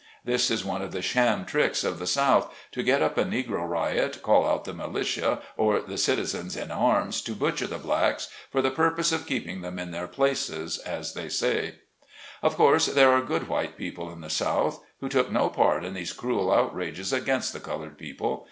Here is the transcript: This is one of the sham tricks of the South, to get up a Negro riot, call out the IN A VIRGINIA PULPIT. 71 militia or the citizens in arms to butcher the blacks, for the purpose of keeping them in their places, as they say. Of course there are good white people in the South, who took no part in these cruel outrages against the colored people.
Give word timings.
This 0.25 0.49
is 0.49 0.65
one 0.65 0.81
of 0.81 0.93
the 0.93 1.01
sham 1.03 1.45
tricks 1.45 1.83
of 1.83 1.99
the 1.99 2.07
South, 2.07 2.51
to 2.71 2.81
get 2.81 3.03
up 3.03 3.19
a 3.19 3.23
Negro 3.23 3.69
riot, 3.69 4.23
call 4.23 4.47
out 4.49 4.63
the 4.65 4.71
IN 4.71 4.79
A 4.79 4.87
VIRGINIA 4.87 4.93
PULPIT. 4.95 5.09
71 5.11 5.35
militia 5.35 5.47
or 5.57 5.79
the 5.87 5.97
citizens 5.99 6.57
in 6.57 6.71
arms 6.71 7.21
to 7.21 7.33
butcher 7.35 7.67
the 7.67 7.77
blacks, 7.77 8.27
for 8.49 8.63
the 8.63 8.71
purpose 8.71 9.11
of 9.11 9.27
keeping 9.27 9.61
them 9.61 9.77
in 9.77 9.91
their 9.91 10.07
places, 10.07 10.79
as 10.79 11.13
they 11.13 11.29
say. 11.29 11.75
Of 12.41 12.55
course 12.55 12.87
there 12.87 13.11
are 13.11 13.21
good 13.21 13.47
white 13.47 13.77
people 13.77 14.11
in 14.11 14.21
the 14.21 14.31
South, 14.31 14.83
who 15.01 15.07
took 15.07 15.31
no 15.31 15.49
part 15.49 15.85
in 15.85 15.93
these 15.93 16.13
cruel 16.13 16.51
outrages 16.51 17.13
against 17.13 17.53
the 17.53 17.59
colored 17.59 17.99
people. 17.99 18.39